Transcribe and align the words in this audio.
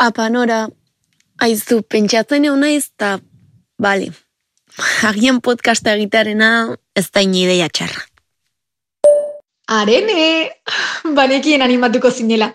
Apanora, 0.00 0.62
aizu, 1.44 1.82
pentsatzen 1.84 2.46
egon 2.48 2.62
naiz, 2.64 2.86
eta, 2.86 3.18
bale, 3.76 4.06
agian 5.04 5.42
podcasta 5.44 5.92
egitearena 5.92 6.46
ez 6.96 7.10
da 7.12 7.20
ideia 7.20 7.66
txarra. 7.68 8.06
Arene, 9.68 10.22
banekien 11.18 11.60
animatuko 11.62 12.10
zinela. 12.10 12.48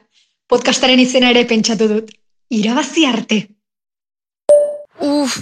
Podcastaren 0.49 0.99
izena 0.99 1.29
ere 1.29 1.43
pentsatu 1.45 1.87
dut. 1.87 2.09
Irabazi 2.49 3.05
arte. 3.05 3.37
Uf, 5.05 5.35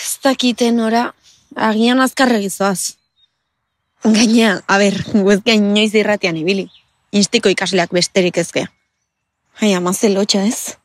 ez 0.00 0.16
dakiten 0.24 0.80
ora, 0.80 1.10
agian 1.56 2.00
azkarre 2.00 2.40
gizoaz. 2.40 2.96
Gaina, 4.04 4.62
a 4.66 4.78
ber, 4.80 4.96
guezkean 5.12 5.68
inoiz 5.68 5.92
irratian 5.92 6.40
ibili. 6.40 6.70
Instiko 7.12 7.52
ikasleak 7.52 7.92
besterik 7.92 8.40
ezkea. 8.40 8.72
Ai, 9.60 9.74
ama 9.76 9.92
zelotxa 9.92 10.42
ez. 10.48 10.78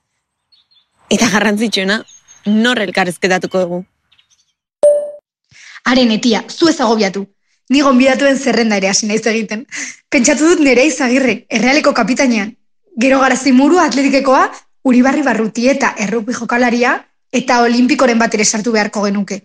Eta 1.10 1.26
garrantzitsuena, 1.34 2.04
nor 2.46 2.80
elkarrezketatuko 2.84 3.62
dugu. 3.64 3.80
Haren 5.90 6.12
etia, 6.14 6.44
zu 6.48 6.70
ez 6.70 6.78
agobiatu. 6.86 7.24
Ni 7.74 7.82
gonbidatuen 7.82 8.38
zerrenda 8.38 8.78
ere 8.78 8.90
hasi 8.90 9.08
naiz 9.10 9.24
egiten. 9.32 9.66
Pentsatu 10.10 10.52
dut 10.52 10.62
nere 10.66 10.86
izagirre, 10.86 11.46
errealeko 11.50 11.94
kapitainean. 11.98 12.52
Gero 13.02 13.20
garazi 13.22 13.54
muru 13.54 13.80
atletikekoa, 13.82 14.44
uribarri 14.86 15.26
barruti 15.26 15.68
eta 15.70 15.96
errupi 15.98 16.34
jokalaria, 16.38 16.94
eta 17.34 17.62
olimpikoren 17.66 18.22
bat 18.22 18.38
ere 18.38 18.46
sartu 18.46 18.74
beharko 18.78 19.06
genuke. 19.08 19.42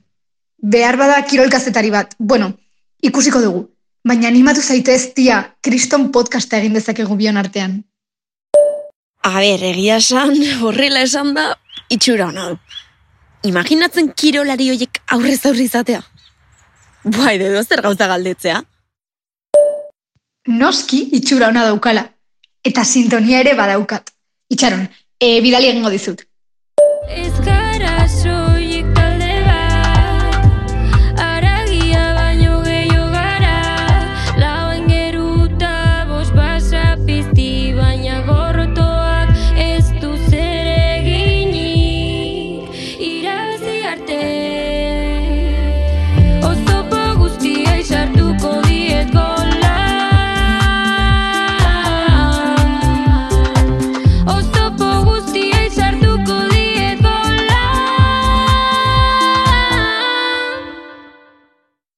Behar 0.60 1.00
bada 1.00 1.16
kirolkazetari 1.24 1.90
bat, 1.90 2.14
bueno, 2.18 2.52
ikusiko 3.00 3.40
dugu. 3.40 3.64
Baina 4.04 4.28
animatu 4.28 4.60
zaite 4.60 4.92
ez 4.92 5.14
tia, 5.16 5.40
kriston 5.62 6.10
podcasta 6.12 6.60
egin 6.60 6.76
dezakegu 6.76 7.16
bion 7.16 7.40
artean. 7.40 7.84
A 9.24 9.38
ber, 9.40 9.62
egia 9.64 9.96
esan, 10.02 10.34
horrela 10.64 11.00
esan 11.02 11.32
da, 11.36 11.46
itxura 11.90 12.28
hona 12.28 12.50
du. 12.50 12.58
Imaginatzen 13.48 14.10
kirolari 14.16 14.70
hoiek 14.72 15.00
aurrez 15.16 15.40
aurri 15.48 15.64
izatea. 15.68 16.02
Bai, 17.04 17.34
edo 17.36 17.62
zer 17.62 17.82
gauza 17.84 18.08
galdetzea. 18.08 18.62
Noski 20.48 21.00
itxura 21.18 21.48
ona 21.52 21.64
daukala. 21.68 22.04
Eta 22.64 22.84
sintonia 22.84 23.40
ere 23.44 23.52
badaukat. 23.56 24.12
Itxaron, 24.52 24.86
e, 25.20 25.40
bidali 25.44 25.68
egingo 25.72 25.92
dizut. 25.92 26.24
Got 27.04 27.43